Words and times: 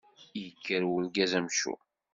Yekker 0.43 0.83
urgaz 0.95 1.31
amcum. 1.39 1.79